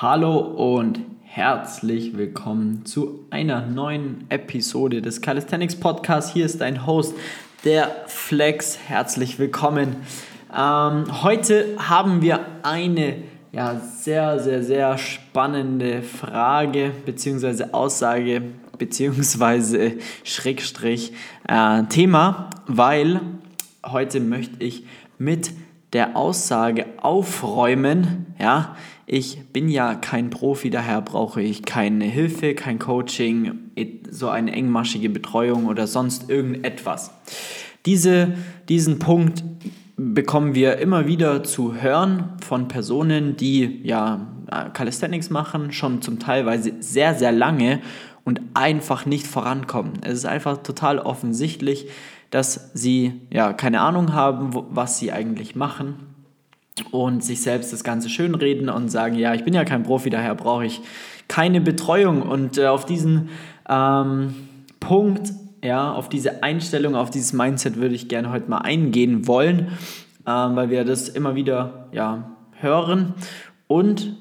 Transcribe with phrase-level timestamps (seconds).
[0.00, 6.32] Hallo und herzlich willkommen zu einer neuen Episode des Calisthenics Podcasts.
[6.32, 7.14] Hier ist dein Host,
[7.64, 8.78] der Flex.
[8.86, 9.96] Herzlich willkommen.
[10.56, 13.16] Ähm, heute haben wir eine
[13.50, 17.72] ja, sehr, sehr, sehr spannende Frage bzw.
[17.72, 18.42] Aussage
[18.78, 19.94] bzw.
[20.22, 21.12] Schrägstrich
[21.48, 23.20] äh, Thema, weil
[23.84, 24.84] heute möchte ich
[25.18, 25.50] mit
[25.92, 28.76] der Aussage aufräumen, ja,
[29.10, 33.70] ich bin ja kein Profi, daher brauche ich keine Hilfe, kein Coaching,
[34.10, 37.10] so eine engmaschige Betreuung oder sonst irgendetwas.
[37.86, 38.34] Diese,
[38.68, 39.42] diesen Punkt
[39.96, 44.26] bekommen wir immer wieder zu hören von Personen, die ja
[44.74, 47.80] Calisthenics machen, schon zum Teilweise sehr, sehr lange
[48.24, 49.94] und einfach nicht vorankommen.
[50.02, 51.88] Es ist einfach total offensichtlich,
[52.28, 56.07] dass sie ja keine Ahnung haben, was sie eigentlich machen
[56.92, 60.34] und sich selbst das Ganze schönreden und sagen, ja, ich bin ja kein Profi, daher
[60.34, 60.80] brauche ich
[61.28, 62.22] keine Betreuung.
[62.22, 63.28] Und äh, auf diesen
[63.68, 64.34] ähm,
[64.80, 69.68] Punkt, ja, auf diese Einstellung, auf dieses Mindset würde ich gerne heute mal eingehen wollen,
[70.26, 72.30] ähm, weil wir das immer wieder ja,
[72.60, 73.14] hören
[73.66, 74.16] und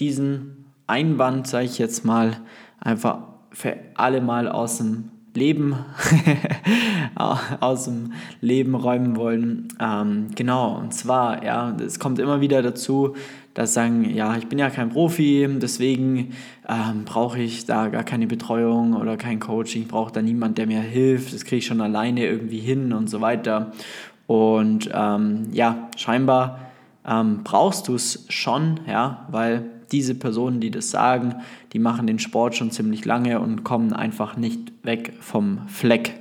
[0.00, 2.36] diesen Einwand, sage ich jetzt mal,
[2.80, 3.18] einfach
[3.50, 5.76] für alle mal aus dem Leben
[7.60, 9.68] aus dem Leben räumen wollen.
[9.80, 13.14] Ähm, genau, und zwar, ja, es kommt immer wieder dazu,
[13.54, 16.32] dass sagen, ja, ich bin ja kein Profi, deswegen
[16.68, 20.80] ähm, brauche ich da gar keine Betreuung oder kein Coaching, brauche da niemand, der mir
[20.80, 23.72] hilft, das kriege ich schon alleine irgendwie hin und so weiter.
[24.26, 26.60] Und ähm, ja, scheinbar
[27.06, 31.36] ähm, brauchst du es schon, ja, weil diese Personen, die das sagen,
[31.72, 36.18] die machen den Sport schon ziemlich lange und kommen einfach nicht weg vom Fleck.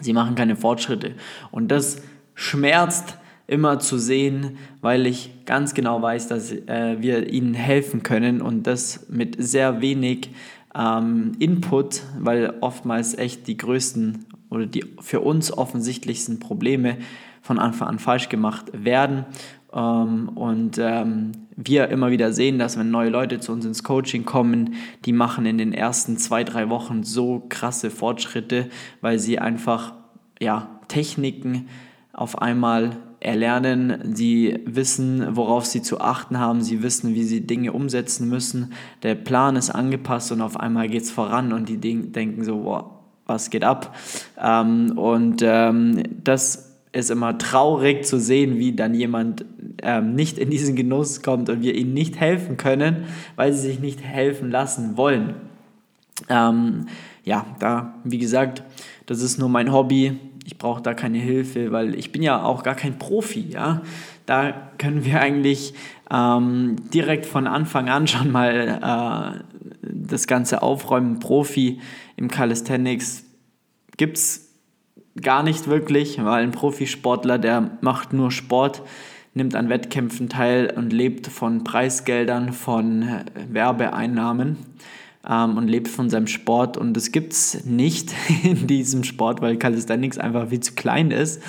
[0.00, 1.14] Sie machen keine Fortschritte.
[1.50, 2.02] Und das
[2.34, 8.40] schmerzt immer zu sehen, weil ich ganz genau weiß, dass äh, wir ihnen helfen können
[8.40, 10.30] und das mit sehr wenig
[10.74, 16.98] ähm, Input, weil oftmals echt die größten oder die für uns offensichtlichsten Probleme
[17.42, 19.24] von Anfang an falsch gemacht werden.
[19.72, 24.24] Ähm, und ähm, wir immer wieder sehen, dass wenn neue Leute zu uns ins Coaching
[24.24, 24.74] kommen,
[25.04, 28.68] die machen in den ersten zwei, drei Wochen so krasse Fortschritte,
[29.00, 29.94] weil sie einfach
[30.40, 31.68] ja, Techniken
[32.12, 37.72] auf einmal erlernen, sie wissen, worauf sie zu achten haben, sie wissen, wie sie Dinge
[37.72, 42.44] umsetzen müssen, der Plan ist angepasst und auf einmal geht es voran und die denken
[42.44, 42.84] so, wow,
[43.26, 43.96] was geht ab?
[44.40, 49.44] Ähm, und das ist immer traurig zu sehen, wie dann jemand
[49.82, 53.04] ähm, nicht in diesen Genuss kommt und wir ihnen nicht helfen können,
[53.36, 55.34] weil sie sich nicht helfen lassen wollen.
[56.28, 56.86] Ähm,
[57.24, 58.62] ja, da, wie gesagt,
[59.06, 60.18] das ist nur mein Hobby.
[60.44, 63.48] Ich brauche da keine Hilfe, weil ich bin ja auch gar kein Profi.
[63.50, 63.82] Ja?
[64.24, 65.74] Da können wir eigentlich
[66.10, 69.44] ähm, direkt von Anfang an schon mal äh,
[69.82, 71.20] das Ganze aufräumen.
[71.20, 71.80] Profi
[72.16, 73.24] im Calisthenics
[73.98, 74.47] gibt es
[75.22, 78.82] gar nicht wirklich, weil ein Profisportler, der macht nur Sport,
[79.34, 84.56] nimmt an Wettkämpfen teil und lebt von Preisgeldern, von äh, Werbeeinnahmen
[85.28, 86.76] ähm, und lebt von seinem Sport.
[86.76, 91.42] Und das gibt es nicht in diesem Sport, weil Calisthenics einfach viel zu klein ist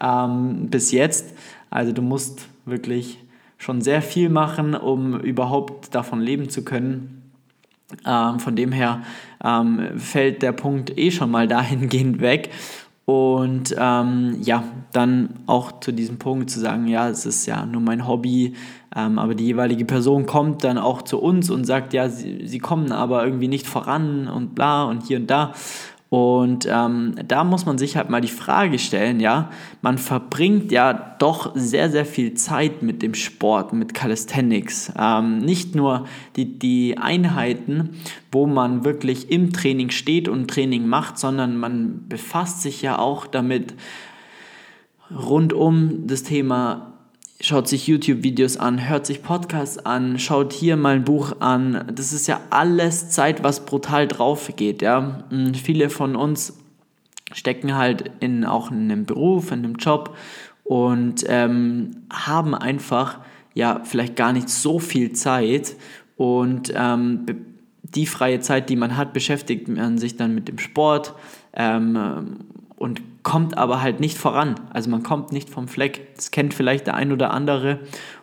[0.00, 1.34] ähm, bis jetzt.
[1.70, 3.18] Also du musst wirklich
[3.58, 7.32] schon sehr viel machen, um überhaupt davon leben zu können.
[8.06, 9.02] Ähm, von dem her
[9.44, 12.50] ähm, fällt der Punkt eh schon mal dahingehend weg.
[13.06, 17.82] Und ähm, ja, dann auch zu diesem Punkt zu sagen, ja, es ist ja nur
[17.82, 18.54] mein Hobby,
[18.96, 22.58] ähm, aber die jeweilige Person kommt dann auch zu uns und sagt, ja, sie, sie
[22.60, 25.52] kommen aber irgendwie nicht voran und bla und hier und da.
[26.14, 29.50] Und ähm, da muss man sich halt mal die Frage stellen, ja,
[29.82, 34.92] man verbringt ja doch sehr, sehr viel Zeit mit dem Sport, mit Calisthenics.
[34.96, 36.04] Ähm, nicht nur
[36.36, 37.96] die, die Einheiten,
[38.30, 43.26] wo man wirklich im Training steht und Training macht, sondern man befasst sich ja auch
[43.26, 43.74] damit
[45.10, 46.93] rund um das Thema
[47.40, 51.92] schaut sich YouTube-Videos an, hört sich Podcasts an, schaut hier mal ein Buch an.
[51.94, 54.82] Das ist ja alles Zeit, was brutal drauf geht.
[54.82, 55.24] Ja?
[55.62, 56.56] Viele von uns
[57.32, 60.16] stecken halt in, auch in einem Beruf, in einem Job
[60.62, 63.18] und ähm, haben einfach
[63.54, 65.76] ja vielleicht gar nicht so viel Zeit
[66.16, 67.26] und ähm,
[67.82, 71.14] die freie Zeit, die man hat, beschäftigt man sich dann mit dem Sport
[71.52, 72.38] ähm,
[72.76, 74.54] und kommt aber halt nicht voran.
[74.72, 76.14] Also man kommt nicht vom Fleck.
[76.14, 77.80] Das kennt vielleicht der ein oder andere.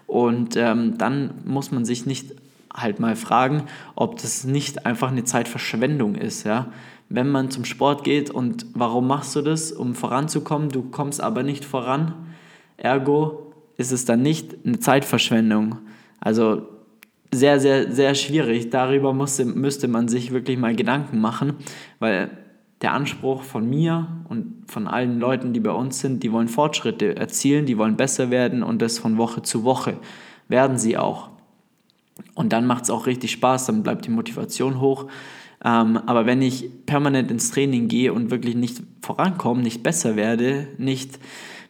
[0.08, 2.36] Und ähm, dann muss man sich nicht
[2.74, 3.64] halt mal fragen,
[3.96, 6.46] ob das nicht einfach eine Zeitverschwendung ist.
[6.46, 6.72] Ja?
[7.10, 9.74] Wenn man zum Sport geht und warum machst du das?
[9.74, 12.14] Um voranzukommen, du kommst aber nicht voran.
[12.78, 15.80] Ergo ist es dann nicht eine Zeitverschwendung.
[16.20, 16.68] Also
[17.34, 18.70] sehr, sehr, sehr schwierig.
[18.70, 21.54] Darüber musste, müsste man sich wirklich mal Gedanken machen,
[22.00, 22.30] weil
[22.82, 27.16] der Anspruch von mir und von allen Leuten, die bei uns sind, die wollen Fortschritte
[27.16, 29.98] erzielen, die wollen besser werden und das von Woche zu Woche
[30.48, 31.30] werden sie auch.
[32.34, 35.08] Und dann macht es auch richtig Spaß, dann bleibt die Motivation hoch.
[35.64, 40.68] Ähm, aber wenn ich permanent ins Training gehe und wirklich nicht vorankomme, nicht besser werde,
[40.78, 41.20] nicht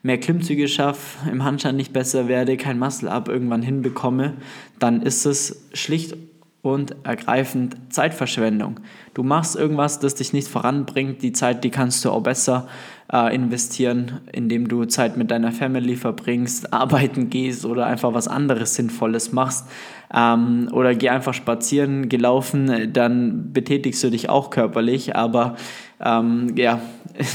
[0.04, 4.36] mehr Klimmzüge schaffe, im Handstand nicht besser werde, kein Muscle-Up irgendwann hinbekomme,
[4.80, 6.16] dann ist es schlicht
[6.62, 8.80] und ergreifend Zeitverschwendung.
[9.14, 11.24] Du machst irgendwas, das dich nicht voranbringt.
[11.24, 12.68] Die Zeit, die kannst du auch besser
[13.12, 18.76] äh, investieren, indem du Zeit mit deiner Family verbringst, arbeiten gehst oder einfach was anderes
[18.76, 19.68] Sinnvolles machst.
[20.14, 25.56] Ähm, oder geh einfach spazieren, gelaufen, dann betätigst du dich auch körperlich, aber
[26.00, 26.80] ähm, ja,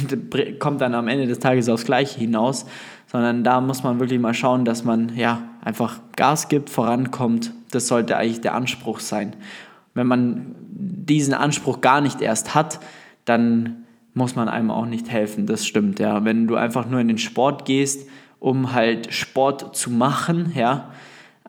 [0.61, 2.67] kommt dann am Ende des Tages aufs Gleiche hinaus.
[3.08, 7.53] Sondern da muss man wirklich mal schauen, dass man ja einfach Gas gibt, vorankommt.
[7.73, 9.35] Das sollte eigentlich der Anspruch sein.
[9.95, 12.79] Wenn man diesen Anspruch gar nicht erst hat,
[13.25, 13.85] dann
[14.15, 15.47] muss man einem auch nicht helfen.
[15.47, 16.25] Das stimmt, ja.
[16.25, 18.09] Wenn du einfach nur in den Sport gehst,
[18.39, 20.93] um halt Sport zu machen, ja,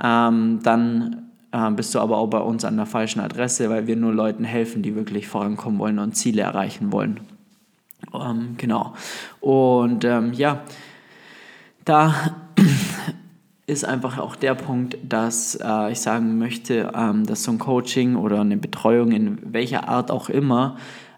[0.04, 3.96] ähm, dann äh, bist du aber auch bei uns an der falschen Adresse, weil wir
[3.96, 7.20] nur Leuten helfen, die wirklich vorankommen wollen und Ziele erreichen wollen.
[8.12, 8.96] Ähm, genau.
[9.42, 10.62] Und ähm, ja,
[11.86, 12.47] da
[13.68, 18.16] ist einfach auch der Punkt, dass äh, ich sagen möchte, ähm, dass so ein Coaching
[18.16, 20.78] oder eine Betreuung in welcher Art auch immer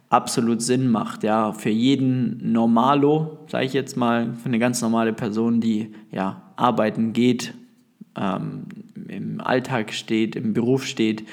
[0.10, 1.24] absolut Sinn macht.
[1.24, 6.42] Ja, für jeden Normalo, sage ich jetzt mal, für eine ganz normale Person, die ja
[6.56, 7.54] arbeiten geht,
[8.18, 8.66] ähm,
[9.08, 11.26] im Alltag steht, im Beruf steht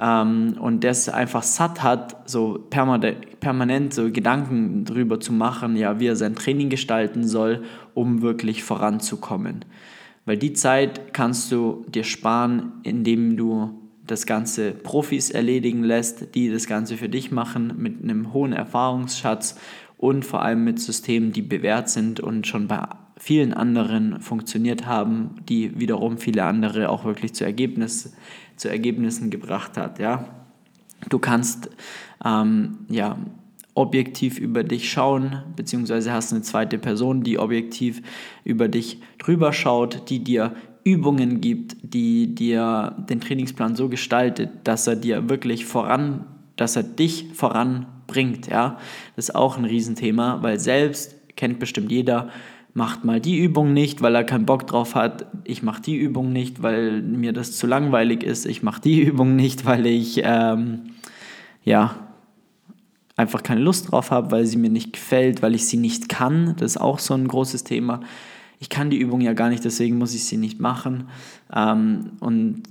[0.00, 6.06] ähm, und das einfach satt hat, so permanent, so Gedanken darüber zu machen, ja, wie
[6.06, 7.62] er sein Training gestalten soll,
[7.92, 9.66] um wirklich voranzukommen.
[10.26, 16.50] Weil die Zeit kannst du dir sparen, indem du das Ganze Profis erledigen lässt, die
[16.50, 19.58] das Ganze für dich machen mit einem hohen Erfahrungsschatz
[19.96, 22.86] und vor allem mit Systemen, die bewährt sind und schon bei
[23.16, 28.12] vielen anderen funktioniert haben, die wiederum viele andere auch wirklich zu, Ergebnis,
[28.56, 29.98] zu Ergebnissen gebracht hat.
[29.98, 30.26] Ja?
[31.08, 31.70] Du kannst
[32.24, 33.16] ähm, ja,
[33.76, 38.02] objektiv über dich schauen, beziehungsweise hast eine zweite Person, die objektiv
[38.42, 44.86] über dich drüber schaut, die dir Übungen gibt, die dir den Trainingsplan so gestaltet, dass
[44.86, 46.24] er dir wirklich voran,
[46.56, 48.46] dass er dich voranbringt.
[48.46, 48.78] Ja?
[49.14, 52.30] Das ist auch ein Riesenthema, weil selbst kennt bestimmt jeder,
[52.72, 55.26] macht mal die Übung nicht, weil er keinen Bock drauf hat.
[55.44, 58.46] Ich mache die Übung nicht, weil mir das zu langweilig ist.
[58.46, 60.92] Ich mache die Übung nicht, weil ich ähm,
[61.62, 62.05] ja
[63.16, 66.54] einfach keine Lust drauf habe, weil sie mir nicht gefällt, weil ich sie nicht kann.
[66.58, 68.00] Das ist auch so ein großes Thema
[68.58, 71.08] ich kann die Übung ja gar nicht, deswegen muss ich sie nicht machen.
[71.54, 72.62] Ähm, und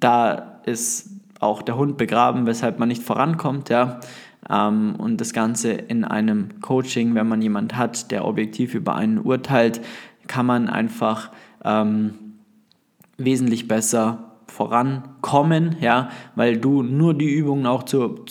[0.00, 1.10] da ist
[1.40, 4.00] auch der Hund begraben, weshalb man nicht vorankommt, ja.
[4.48, 9.18] Ähm, und das Ganze in einem Coaching, wenn man jemand hat, der objektiv über einen
[9.18, 9.80] urteilt,
[10.26, 11.30] kann man einfach
[11.64, 12.14] ähm,
[13.18, 18.24] wesentlich besser vorankommen, ja, weil du nur die Übungen auch zu,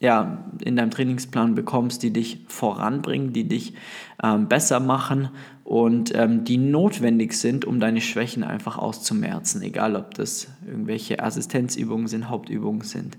[0.00, 3.74] ja, in deinem Trainingsplan bekommst, die dich voranbringen, die dich
[4.22, 5.28] ähm, besser machen
[5.62, 12.08] und ähm, die notwendig sind, um deine Schwächen einfach auszumerzen, egal ob das irgendwelche Assistenzübungen
[12.08, 13.18] sind, Hauptübungen sind.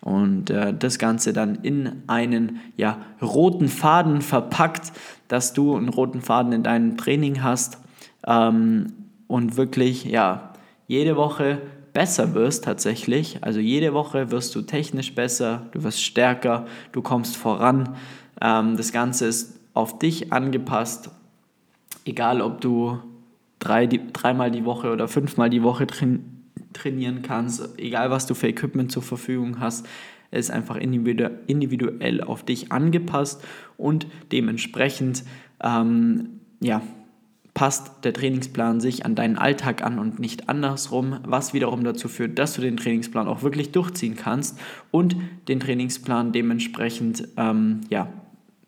[0.00, 4.92] Und äh, das Ganze dann in einen ja, roten Faden verpackt,
[5.28, 7.78] dass du einen roten Faden in deinem Training hast
[8.26, 8.86] ähm,
[9.28, 10.54] und wirklich ja,
[10.88, 11.60] jede Woche
[11.92, 13.38] besser wirst tatsächlich.
[13.42, 17.96] Also jede Woche wirst du technisch besser, du wirst stärker, du kommst voran.
[18.40, 21.10] Ähm, das Ganze ist auf dich angepasst
[22.04, 22.98] egal ob du
[23.58, 28.34] drei, die, dreimal die Woche oder fünfmal die Woche train, trainieren kannst, egal was du
[28.34, 29.86] für Equipment zur Verfügung hast,
[30.30, 33.44] ist einfach individuell auf dich angepasst
[33.76, 35.24] und dementsprechend
[35.62, 36.80] ähm, ja,
[37.54, 42.38] passt der Trainingsplan sich an deinen Alltag an und nicht andersrum, was wiederum dazu führt,
[42.38, 44.58] dass du den Trainingsplan auch wirklich durchziehen kannst
[44.90, 45.16] und
[45.48, 48.08] den Trainingsplan dementsprechend ähm, ja,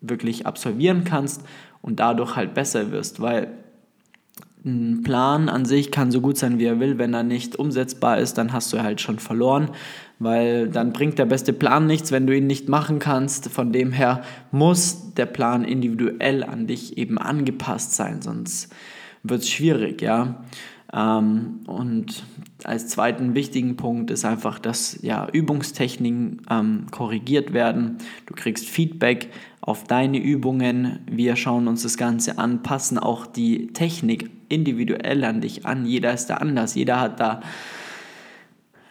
[0.01, 1.43] wirklich absolvieren kannst
[1.81, 3.64] und dadurch halt besser wirst, weil
[4.65, 8.17] ein Plan an sich kann so gut sein, wie er will, wenn er nicht umsetzbar
[8.17, 9.69] ist, dann hast du halt schon verloren,
[10.17, 13.49] weil dann bringt der beste Plan nichts, wenn du ihn nicht machen kannst.
[13.49, 18.73] Von dem her muss der Plan individuell an dich eben angepasst sein, sonst
[19.21, 20.43] wird es schwierig, ja.
[20.93, 22.23] Ähm, und
[22.63, 27.97] als zweiten wichtigen Punkt ist einfach, dass ja, Übungstechniken ähm, korrigiert werden.
[28.25, 29.29] Du kriegst Feedback
[29.65, 30.99] auf deine Übungen.
[31.09, 35.85] Wir schauen uns das Ganze an, passen auch die Technik individuell an dich an.
[35.85, 36.75] Jeder ist da anders.
[36.75, 37.41] Jeder hat da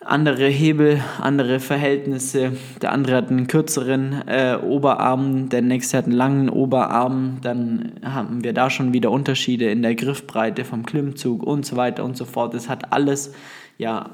[0.04, 2.56] andere Hebel, andere Verhältnisse.
[2.82, 7.38] Der andere hat einen kürzeren äh, Oberarm, der nächste hat einen langen Oberarm.
[7.40, 12.04] Dann haben wir da schon wieder Unterschiede in der Griffbreite vom Klimmzug und so weiter
[12.04, 12.52] und so fort.
[12.52, 13.32] Es hat alles
[13.78, 14.10] ja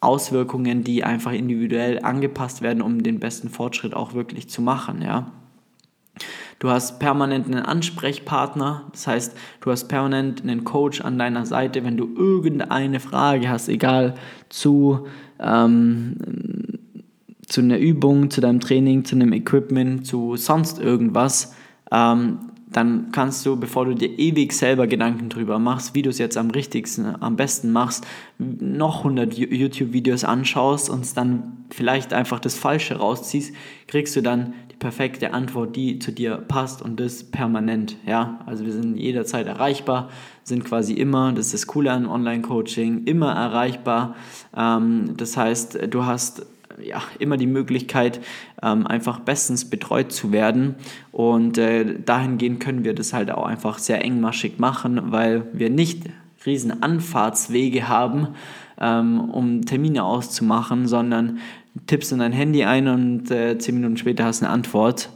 [0.00, 5.00] Auswirkungen, die einfach individuell angepasst werden, um den besten Fortschritt auch wirklich zu machen.
[5.00, 5.32] Ja.
[6.58, 11.84] Du hast permanent einen Ansprechpartner, das heißt, du hast permanent einen Coach an deiner Seite,
[11.84, 14.14] wenn du irgendeine Frage hast, egal
[14.48, 15.06] zu,
[15.40, 16.16] ähm,
[17.46, 21.54] zu einer Übung, zu deinem Training, zu einem Equipment, zu sonst irgendwas,
[21.90, 22.43] ähm,
[22.76, 26.36] dann kannst du, bevor du dir ewig selber Gedanken drüber machst, wie du es jetzt
[26.36, 28.04] am richtigsten, am besten machst,
[28.38, 33.54] noch 100 YouTube-Videos anschaust und dann vielleicht einfach das Falsche rausziehst,
[33.86, 37.96] kriegst du dann die perfekte Antwort, die zu dir passt und das permanent.
[38.06, 40.10] Ja, also wir sind jederzeit erreichbar,
[40.42, 44.16] sind quasi immer, das ist das Coole an Online-Coaching, immer erreichbar.
[44.56, 46.46] Ähm, das heißt, du hast
[46.82, 48.20] ja, immer die Möglichkeit,
[48.62, 50.74] ähm, einfach bestens betreut zu werden.
[51.12, 56.02] Und äh, dahingehend können wir das halt auch einfach sehr engmaschig machen, weil wir nicht
[56.46, 58.28] riesen Anfahrtswege haben,
[58.80, 61.38] ähm, um Termine auszumachen, sondern
[61.86, 65.10] tippst in dein Handy ein und äh, zehn Minuten später hast du eine Antwort.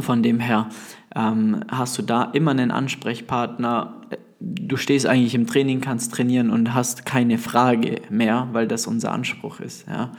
[0.00, 0.68] Von dem her
[1.16, 3.94] ähm, hast du da immer einen Ansprechpartner.
[4.40, 9.12] Du stehst eigentlich im Training, kannst trainieren und hast keine Frage mehr, weil das unser
[9.12, 9.86] Anspruch ist.
[9.88, 10.12] Ja.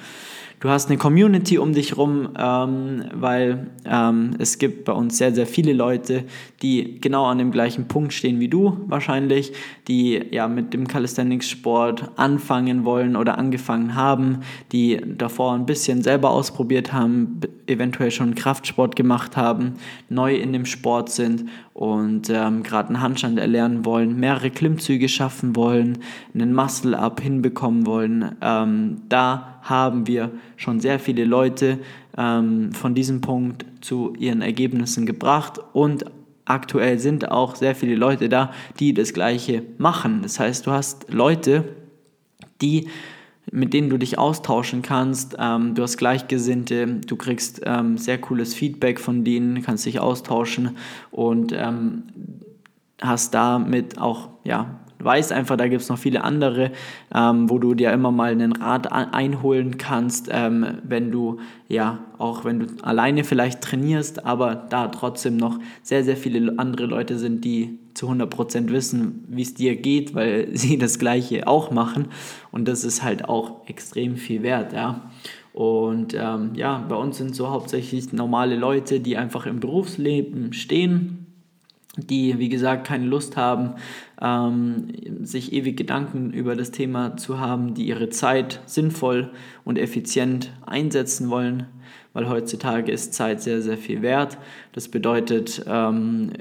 [0.59, 5.33] Du hast eine Community um dich rum, ähm, weil ähm, es gibt bei uns sehr,
[5.33, 6.25] sehr viele Leute,
[6.61, 9.53] die genau an dem gleichen Punkt stehen wie du wahrscheinlich,
[9.87, 14.39] die ja mit dem Calisthenics-Sport anfangen wollen oder angefangen haben,
[14.73, 19.75] die davor ein bisschen selber ausprobiert haben, eventuell schon Kraftsport gemacht haben,
[20.09, 25.55] neu in dem Sport sind und ähm, gerade einen Handstand erlernen wollen, mehrere Klimmzüge schaffen
[25.55, 25.99] wollen,
[26.33, 28.35] einen Muscle-Up hinbekommen wollen.
[28.41, 31.79] Ähm, da haben wir schon sehr viele Leute
[32.17, 36.05] ähm, von diesem Punkt zu ihren Ergebnissen gebracht und
[36.45, 40.21] aktuell sind auch sehr viele Leute da, die das gleiche machen.
[40.23, 41.63] Das heißt, du hast Leute,
[42.61, 42.87] die
[43.51, 45.35] mit denen du dich austauschen kannst.
[45.39, 50.77] Ähm, du hast Gleichgesinnte, du kriegst ähm, sehr cooles Feedback von denen, kannst dich austauschen
[51.11, 52.03] und ähm,
[53.01, 56.71] hast damit auch ja, weißt einfach, da gibt es noch viele andere,
[57.13, 62.45] ähm, wo du dir immer mal einen Rat einholen kannst, ähm, wenn du, ja, auch
[62.45, 67.45] wenn du alleine vielleicht trainierst, aber da trotzdem noch sehr, sehr viele andere Leute sind,
[67.45, 72.07] die zu 100% wissen, wie es dir geht, weil sie das Gleiche auch machen
[72.51, 75.09] und das ist halt auch extrem viel wert, ja.
[75.51, 81.28] Und ähm, ja, bei uns sind so hauptsächlich normale Leute, die einfach im Berufsleben stehen,
[82.07, 83.75] die, wie gesagt, keine Lust haben,
[84.21, 84.87] ähm,
[85.21, 89.31] sich ewig Gedanken über das Thema zu haben, die ihre Zeit sinnvoll
[89.63, 91.67] und effizient einsetzen wollen,
[92.13, 94.37] weil heutzutage ist Zeit sehr, sehr viel wert.
[94.73, 96.31] Das bedeutet, ähm,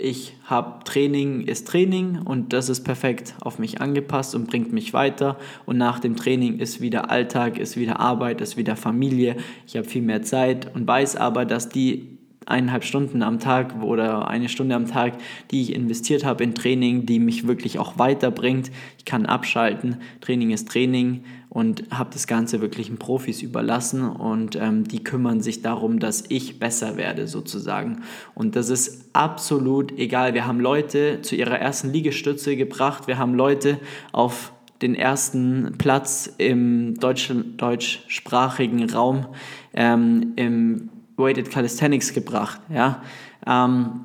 [0.00, 4.92] ich habe Training ist Training und das ist perfekt auf mich angepasst und bringt mich
[4.92, 5.36] weiter.
[5.66, 9.36] Und nach dem Training ist wieder Alltag, ist wieder Arbeit, ist wieder Familie.
[9.66, 12.17] Ich habe viel mehr Zeit und weiß aber, dass die
[12.48, 15.14] eineinhalb Stunden am Tag oder eine Stunde am Tag,
[15.50, 18.70] die ich investiert habe in Training, die mich wirklich auch weiterbringt.
[18.98, 19.96] Ich kann abschalten.
[20.20, 25.40] Training ist Training und habe das Ganze wirklich den Profis überlassen und ähm, die kümmern
[25.40, 28.02] sich darum, dass ich besser werde sozusagen.
[28.34, 30.34] Und das ist absolut egal.
[30.34, 33.06] Wir haben Leute zu ihrer ersten Liegestütze gebracht.
[33.06, 33.78] Wir haben Leute
[34.12, 34.52] auf
[34.82, 39.26] den ersten Platz im deutsch, deutschsprachigen Raum
[39.74, 42.60] ähm, im Weighted Calisthenics gebracht.
[42.72, 43.02] Ja?
[43.46, 44.04] Ähm,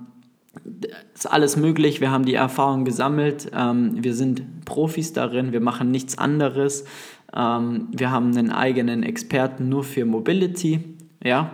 [1.13, 5.91] ist alles möglich, wir haben die Erfahrung gesammelt, ähm, wir sind Profis darin, wir machen
[5.91, 6.85] nichts anderes.
[7.35, 10.81] Ähm, wir haben einen eigenen Experten nur für Mobility.
[11.23, 11.51] Ja?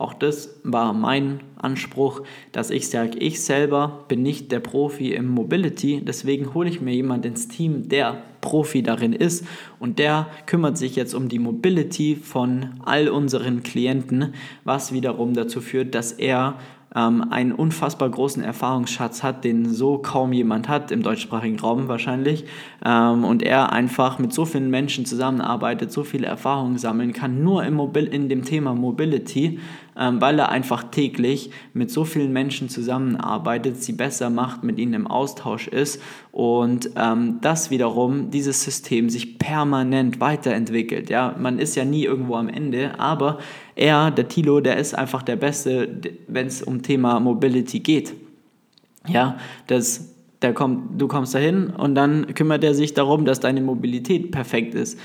[0.00, 5.28] Auch das war mein Anspruch, dass ich sage, ich selber bin nicht der Profi im
[5.28, 9.44] Mobility, deswegen hole ich mir jemanden ins Team, der Profi darin ist.
[9.78, 14.32] Und der kümmert sich jetzt um die Mobility von all unseren Klienten,
[14.64, 16.56] was wiederum dazu führt, dass er
[16.94, 22.44] ähm, einen unfassbar großen Erfahrungsschatz hat, den so kaum jemand hat im deutschsprachigen Raum wahrscheinlich.
[22.84, 27.64] Ähm, und er einfach mit so vielen Menschen zusammenarbeitet, so viele Erfahrungen sammeln kann, nur
[27.64, 29.60] im Mobil in dem Thema Mobility,
[30.00, 35.06] weil er einfach täglich mit so vielen Menschen zusammenarbeitet, sie besser macht, mit ihnen im
[35.06, 36.00] Austausch ist
[36.32, 41.10] und ähm, das wiederum, dieses System sich permanent weiterentwickelt.
[41.10, 41.36] Ja?
[41.38, 43.38] Man ist ja nie irgendwo am Ende, aber
[43.76, 48.14] er, der Tilo, der ist einfach der Beste, wenn es um Thema Mobility geht.
[49.08, 53.60] Ja, das, der kommt, du kommst dahin und dann kümmert er sich darum, dass deine
[53.60, 54.98] Mobilität perfekt ist.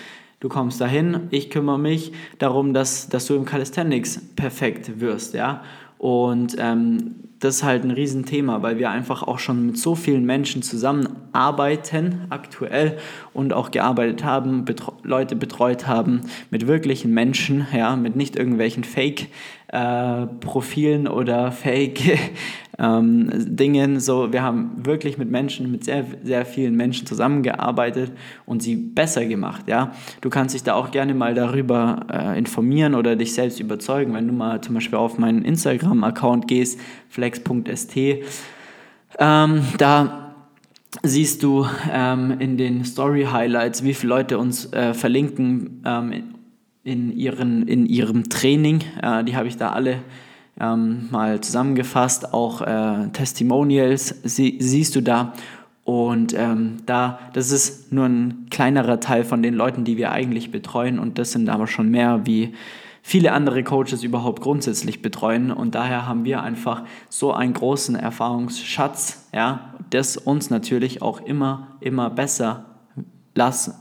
[0.46, 5.64] Du kommst dahin, ich kümmere mich darum, dass, dass du im Calisthenics perfekt wirst, ja.
[5.98, 10.24] Und ähm, das ist halt ein Riesenthema, weil wir einfach auch schon mit so vielen
[10.24, 13.00] Menschen zusammenarbeiten aktuell
[13.34, 16.22] und auch gearbeitet haben, betre Leute betreut haben
[16.52, 19.34] mit wirklichen Menschen, ja, mit nicht irgendwelchen Fake-Profilen
[19.76, 22.20] äh, oder Fake
[22.80, 24.00] ähm, Dingen.
[24.00, 28.12] So, wir haben wirklich mit Menschen, mit sehr, sehr vielen Menschen zusammengearbeitet
[28.46, 29.68] und sie besser gemacht.
[29.68, 29.94] Ja?
[30.22, 34.28] Du kannst dich da auch gerne mal darüber äh, informieren oder dich selbst überzeugen, wenn
[34.28, 36.80] du mal zum Beispiel auf meinen Instagram-Account gehst,
[37.10, 37.98] flex.st.
[39.18, 40.36] Ähm, da
[41.04, 46.35] siehst du ähm, in den Story Highlights, wie viele Leute uns äh, verlinken ähm,
[46.86, 48.82] in, ihren, in ihrem Training.
[49.02, 49.98] Äh, die habe ich da alle
[50.60, 55.34] ähm, mal zusammengefasst, auch äh, Testimonials sie, siehst du da.
[55.84, 60.52] Und ähm, da, das ist nur ein kleinerer Teil von den Leuten, die wir eigentlich
[60.52, 60.98] betreuen.
[60.98, 62.54] Und das sind aber schon mehr, wie
[63.02, 65.52] viele andere Coaches überhaupt grundsätzlich betreuen.
[65.52, 71.78] Und daher haben wir einfach so einen großen Erfahrungsschatz, ja, das uns natürlich auch immer,
[71.82, 72.66] immer besser
[73.36, 73.74] lassen,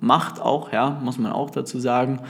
[0.00, 2.20] macht auch, ja, muss man auch dazu sagen.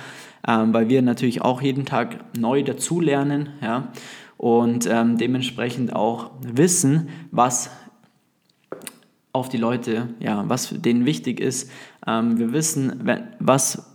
[0.49, 3.89] Ähm, weil wir natürlich auch jeden Tag neu dazulernen ja,
[4.37, 7.71] und ähm, dementsprechend auch wissen, was
[9.33, 11.71] auf die Leute, ja, was denen wichtig ist.
[12.07, 13.11] Ähm, wir wissen,
[13.41, 13.93] was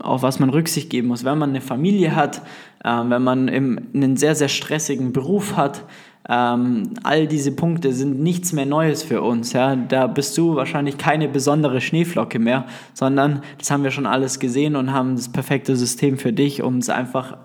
[0.00, 2.42] auf was man Rücksicht geben muss, wenn man eine Familie hat,
[2.84, 5.84] wenn man einen sehr, sehr stressigen Beruf hat,
[6.28, 9.52] ähm, all diese Punkte sind nichts mehr Neues für uns.
[9.52, 9.76] Ja?
[9.76, 14.76] Da bist du wahrscheinlich keine besondere Schneeflocke mehr, sondern das haben wir schon alles gesehen
[14.76, 17.36] und haben das perfekte System für dich, um es einfach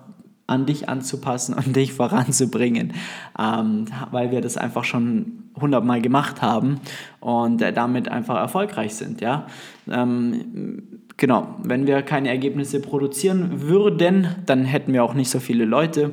[0.48, 2.92] an dich anzupassen und dich voranzubringen,
[3.38, 6.80] ähm, weil wir das einfach schon hundertmal gemacht haben
[7.20, 9.20] und äh, damit einfach erfolgreich sind.
[9.20, 9.46] Ja?
[9.88, 10.82] Ähm,
[11.16, 16.12] genau, wenn wir keine Ergebnisse produzieren würden, dann hätten wir auch nicht so viele Leute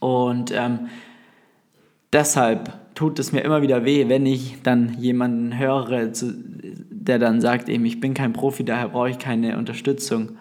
[0.00, 0.88] und ähm,
[2.12, 6.10] deshalb tut es mir immer wieder weh, wenn ich dann jemanden höre,
[6.90, 10.36] der dann sagt, eben, ich bin kein Profi, daher brauche ich keine Unterstützung.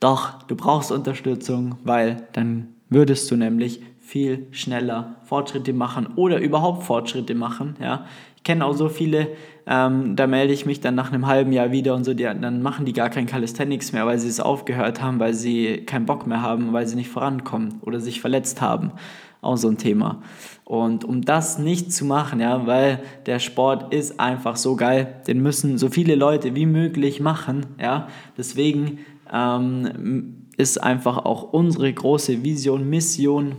[0.00, 6.84] Doch, du brauchst Unterstützung, weil dann würdest du nämlich viel schneller Fortschritte machen oder überhaupt
[6.84, 7.76] Fortschritte machen.
[7.80, 8.06] Ja?
[8.36, 9.28] Ich kenne auch so viele,
[9.66, 12.62] ähm, da melde ich mich dann nach einem halben Jahr wieder und so, die, dann
[12.62, 16.26] machen die gar kein Calisthenics mehr, weil sie es aufgehört haben, weil sie keinen Bock
[16.26, 18.92] mehr haben, weil sie nicht vorankommen oder sich verletzt haben.
[19.42, 20.22] Auch so ein Thema.
[20.68, 25.42] Und um das nicht zu machen, ja, weil der Sport ist einfach so geil, den
[25.42, 28.08] müssen so viele Leute wie möglich machen, ja.
[28.36, 28.98] Deswegen
[29.32, 33.56] ähm, ist einfach auch unsere große Vision, Mission,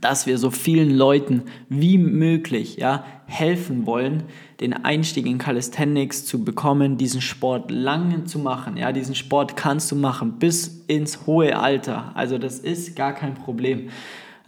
[0.00, 4.24] dass wir so vielen Leuten wie möglich ja, helfen wollen,
[4.60, 8.76] den Einstieg in Calisthenics zu bekommen, diesen Sport lang zu machen.
[8.76, 12.10] Ja, diesen Sport kannst du machen bis ins hohe Alter.
[12.16, 13.90] Also das ist gar kein Problem.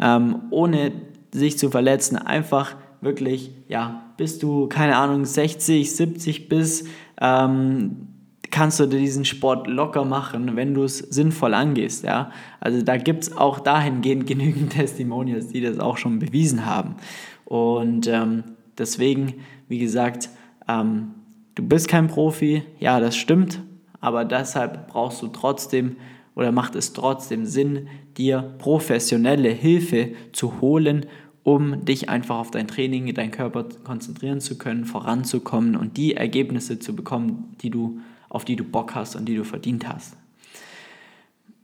[0.01, 0.91] Ähm, ohne
[1.33, 6.87] sich zu verletzen, einfach wirklich, ja, bis du, keine Ahnung, 60, 70 bist,
[7.21, 8.09] ähm,
[8.51, 12.05] kannst du diesen Sport locker machen, wenn du es sinnvoll angehst.
[12.05, 12.31] Ja?
[12.59, 16.97] Also da gibt es auch dahingehend genügend Testimonials, die das auch schon bewiesen haben.
[17.45, 18.45] Und ähm,
[18.77, 19.35] deswegen,
[19.69, 20.31] wie gesagt,
[20.69, 21.13] ähm,
[21.55, 23.61] du bist kein Profi, ja, das stimmt,
[24.01, 25.97] aber deshalb brauchst du trotzdem
[26.41, 31.05] oder macht es trotzdem Sinn, dir professionelle Hilfe zu holen,
[31.43, 36.79] um dich einfach auf dein Training, deinen Körper konzentrieren zu können, voranzukommen und die Ergebnisse
[36.79, 38.01] zu bekommen, die du,
[38.31, 40.17] auf die du Bock hast und die du verdient hast.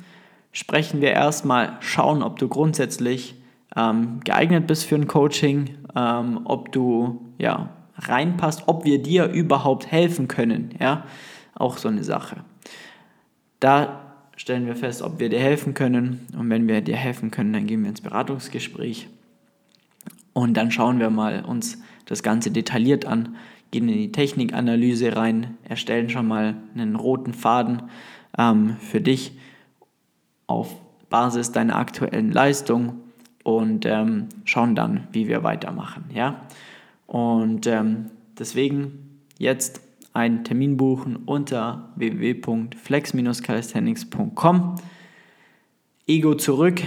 [0.53, 3.35] sprechen wir erstmal, schauen, ob du grundsätzlich
[3.75, 9.91] ähm, geeignet bist für ein Coaching, ähm, ob du ja, reinpasst, ob wir dir überhaupt
[9.91, 10.75] helfen können.
[10.79, 11.05] Ja?
[11.55, 12.45] Auch so eine Sache.
[13.61, 16.27] Da stellen wir fest, ob wir dir helfen können.
[16.37, 19.09] Und wenn wir dir helfen können, dann gehen wir ins Beratungsgespräch.
[20.33, 23.37] Und dann schauen wir mal uns das Ganze detailliert an,
[23.71, 27.83] gehen in die Technikanalyse rein, erstellen schon mal einen roten Faden
[28.39, 29.33] ähm, für dich
[30.47, 30.75] auf
[31.11, 33.01] Basis deiner aktuellen Leistung
[33.45, 36.05] und ähm, schauen dann, wie wir weitermachen.
[36.15, 36.43] Ja?
[37.07, 39.81] Und ähm, deswegen jetzt
[40.13, 44.77] einen Termin buchen unter www.flex-calisthenics.com.
[46.07, 46.83] Ego zurück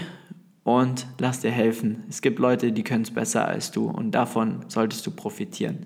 [0.66, 2.04] und lass dir helfen.
[2.10, 5.86] Es gibt Leute, die können es besser als du und davon solltest du profitieren.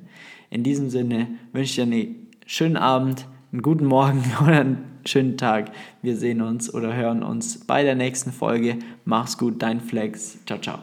[0.50, 5.38] In diesem Sinne wünsche ich dir einen schönen Abend, einen guten Morgen oder einen schönen
[5.38, 5.72] Tag.
[6.02, 8.80] Wir sehen uns oder hören uns bei der nächsten Folge.
[9.04, 10.40] Mach's gut, dein Flex.
[10.46, 10.80] Ciao, ciao.